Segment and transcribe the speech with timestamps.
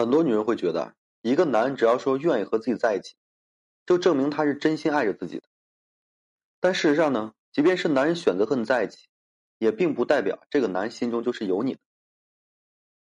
[0.00, 3.16] 很多女人会觉得，一个男人只要说愿意和自己在一起，
[3.84, 5.42] 就证明他是真心爱着自己的。
[6.58, 9.08] 但事实上呢，即便是男人选择和你在一起，
[9.58, 11.80] 也并不代表这个男人心中就是有你的。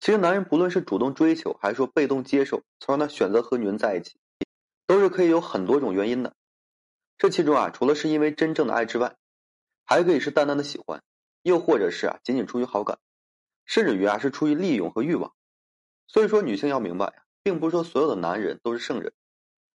[0.00, 4.18] 其实，男人不论是主动追求，还是说被动接受，从而呢选择和女人在一起，
[4.88, 6.34] 都是可以有很多种原因的。
[7.16, 9.14] 这其中啊，除了是因为真正的爱之外，
[9.84, 11.00] 还可以是淡淡的喜欢，
[11.42, 12.98] 又或者是啊仅仅出于好感，
[13.66, 15.32] 甚至于啊是出于利用和欲望。
[16.08, 19.12] 所以说，女性要明白呀，并不是说所有的男人都是圣人，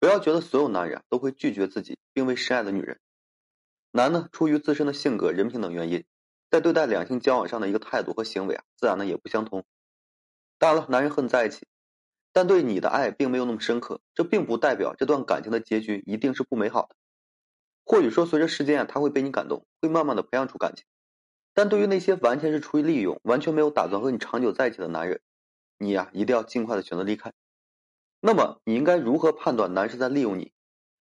[0.00, 2.98] 不要觉得所有男人都会拒绝自己并未深爱的女人。
[3.92, 6.04] 男呢，出于自身的性格、人品等原因，
[6.50, 9.64] 在对待两性交往上的一个态度和行为啊，自然呢也不相同。
[10.58, 11.66] 当然了，男人和你在一起，
[12.32, 16.96] 但对你的爱并没有那么深刻，这并不代表这段感情的结局一定是不美好的。
[17.84, 20.86] 或许说，随着时间啊，他会被你感动，会慢慢的培养出感情。
[21.52, 25.20] 但对于那些完全是出于利用、完全没有打算和你长久在一起的男人，
[25.78, 27.32] 你呀，一定要尽快的选择离开。
[28.20, 30.52] 那么，你应该如何判断男生在利用你？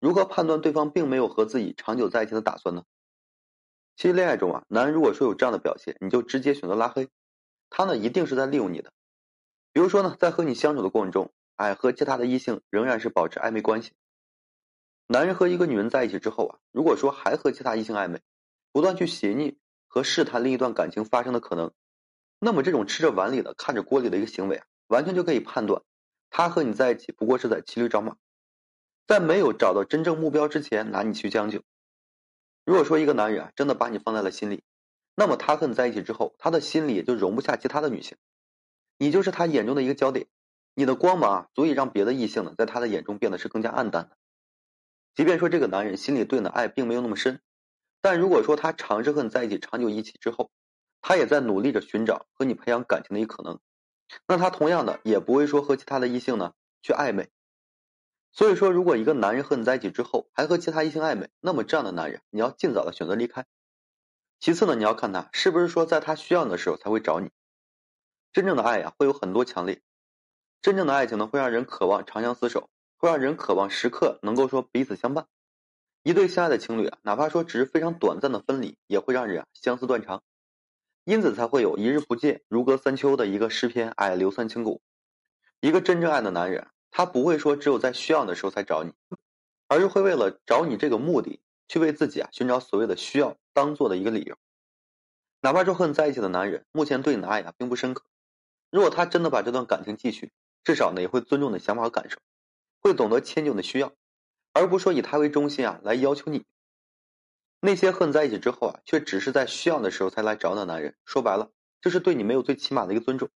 [0.00, 2.84] 如何判断对方并没有和自己长久在一起的打算呢？
[3.96, 7.08] 其实恋爱中啊，男人如果说有这样的表现，你就直接选择拉黑，
[7.70, 8.92] 他呢一定是在利用你的。
[9.72, 13.92] 比如说呢，在和你相处的过程中，哎，和其他的异性仍然是保持暧昧关系。
[15.06, 18.20] 男人和一个女人在一起之后啊，如果说还和其他异性暧昧，
[18.72, 21.72] 不断去邪逆和试探另一段感情发生的可能，
[22.44, 25.82] 那么这种吃着碗里的看着锅里的一个行为啊，完全就可以判断，
[26.28, 28.16] 他和你在一起不过是在骑驴找马，
[29.06, 31.62] 在没有找到真正目标之前拿你去将就。
[32.66, 34.62] 如果说一个男人啊真的把你放在了心里，
[35.14, 38.18] 那么他和你在一起之后，他的心里也就容不下其他的女性，
[38.98, 40.26] 你就是他眼中的一个焦点，
[40.74, 44.18] 你的光芒啊足以让别的异性呢在他的眼中变得是更加暗淡的。
[45.14, 47.40] 即便说这个男人心里对你的爱并没有那么深，
[48.02, 50.50] 但如果说他尝试和你在一起长久一起之后，
[51.06, 53.60] 他也在努力着寻找和你培养感情的一可能，
[54.26, 57.28] 那他同样的也不会说和其他的异性呢去暧昧。
[58.32, 63.44] 所以说，如果一个男人和你在一起之后还和其他异性暧昧，那么这样的男人你要尽早的选择离开。
[64.40, 67.30] 其次呢，你要看他是不是说在他需要你的时候才会找你。
[68.32, 69.82] 真正的爱呀，会有很多强烈，
[70.62, 72.70] 真正的爱情呢，会让人渴望长相厮守。
[72.96, 75.26] 会让人渴望时刻能够说彼此相伴，
[76.02, 80.22] 一对相爱的情侣啊，哪怕说只是非常短暂的分离，也会让人啊相思断肠，
[81.04, 84.80] 因此才会有一日不见如隔三秋的一个诗篇，哎，流散千古。
[85.60, 88.92] 一个真正爱的男人，他不会说只有在需要你的时候才找你，
[89.68, 94.36] 而是会为了找你这个目的，去为自己啊寻找所谓的需要当做的一个理由。
[95.40, 98.04] 哪怕说和你在一起的男人目前对你的爱啊并不深刻，
[98.70, 100.32] 如果他真的把这段感情继续，
[100.64, 102.18] 至少呢也会尊重你的想法和感受。
[102.80, 103.92] 会懂得迁就你的需要，
[104.52, 106.44] 而不是说以他为中心啊来要求你。
[107.66, 113.30] 那些和你在一起之后啊，却只是在需要的时候才来找你的男人，说白了，这是对你没有最起码的一个尊重，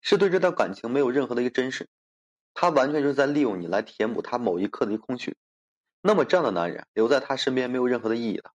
[0.00, 1.86] 是对这段感情没有任何的一个珍视。
[2.54, 5.36] 他完全就是在利用你来填补他某一刻的一个空虚。
[6.00, 8.52] 那么这样的男人留在他身边没有任何的意义的。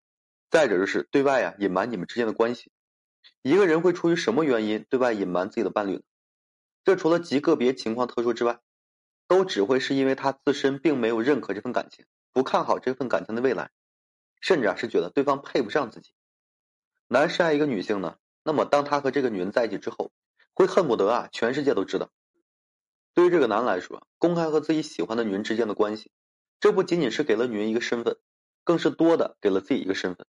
[0.48, 2.71] 再者就是对外啊隐瞒你们之间的关系。
[3.42, 6.03] 一个人会出于什么原因对外隐瞒自己的伴侣呢？
[6.84, 8.60] 这除了极个别情况特殊之外。
[9.27, 13.71] 都只会是因为他自身并没有认可这份感情，不看好这份感情的未来，
[14.41, 16.12] 甚至啊是觉得对方配不上自己。
[17.09, 20.12] 男是爱一个女性呢，那么当他和这个女人在一起之后，
[20.55, 22.11] 会恨不得啊全世界都知道。
[23.15, 26.11] 对于这个男来说，公开和自己喜欢的女人之间的关系，
[26.61, 28.17] 这不仅仅是给了女人一个身份，
[28.65, 30.27] 更是多的给了自己一个身份。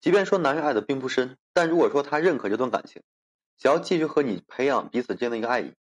[0.00, 3.02] 即便说男人爱的并不深，但如果说他认可这段感情，
[3.56, 5.74] 想要继续和你培养彼此之间的一个爱意，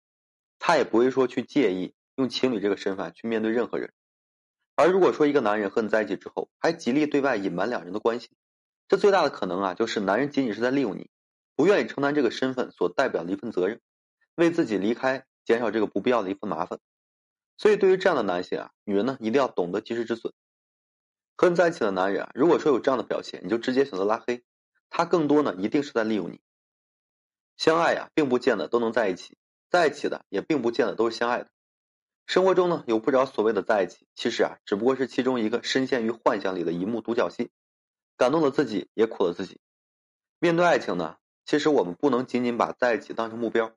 [0.60, 1.94] 他也不会说去介意。
[2.16, 3.94] 用情侣这个身份去面对任何人，
[4.82, 8.32] 而如果说一个男人和你在一起之后，还极力对外隐瞒两人的关系，
[8.88, 11.12] 这最大的可能啊，就是男人仅仅是在利用你，
[11.56, 13.80] 不愿意承担这个身份所代表的一份责任，
[14.34, 16.80] 为自己离开减少这个不必要的一份麻烦。
[17.60, 20.34] 所以对于这样的男性啊，女人呢一定要懂得及时止损。
[21.38, 24.42] 和你在一起的男人啊，如果说有这样的表现，你就直接选择拉黑，
[24.90, 26.42] 他更多呢一定是在利用你。
[27.56, 29.38] 相爱呀，并不见得都能在一起，
[29.70, 31.52] 在一起的也并不见得都是相爱的。
[32.28, 37.52] 生活中呢，有不少所谓的在一起，其实啊，只不过是其中一个深陷于幻想里的一幕独角戏，
[38.18, 39.60] 感动了自己，也苦了自己。
[40.40, 43.74] 面对爱情呢，其实我们不能仅仅把在一起当成目标，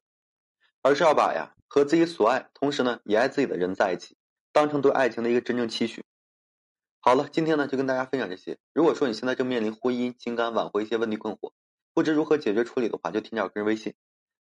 [0.82, 4.16] 而是要把呀和自己所爱，同时呢也爱自己的人在一起，
[4.52, 6.04] 当成对爱情的一个真正期许。
[7.00, 8.56] 好了，今天呢就跟大家分享这些。
[8.72, 11.52] 如果说你现在正面临婚姻、情感挽回一些问题困惑，
[11.92, 13.94] 不知如何解决处理的话，就添加我个人微信，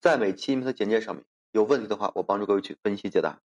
[0.00, 1.24] 在每期音频的简介上面。
[1.52, 3.40] 有问题的话，我帮助各位去分析解答。